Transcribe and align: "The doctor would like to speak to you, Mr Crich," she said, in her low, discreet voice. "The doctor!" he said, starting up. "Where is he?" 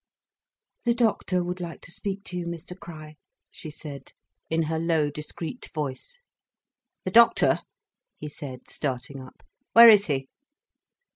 "The 0.83 0.95
doctor 0.95 1.43
would 1.43 1.59
like 1.61 1.81
to 1.81 1.91
speak 1.91 2.23
to 2.23 2.35
you, 2.35 2.47
Mr 2.47 2.75
Crich," 2.75 3.17
she 3.51 3.69
said, 3.69 4.13
in 4.49 4.63
her 4.63 4.79
low, 4.79 5.11
discreet 5.11 5.69
voice. 5.75 6.17
"The 7.03 7.11
doctor!" 7.11 7.59
he 8.17 8.27
said, 8.27 8.67
starting 8.67 9.21
up. 9.21 9.43
"Where 9.73 9.89
is 9.89 10.07
he?" 10.07 10.25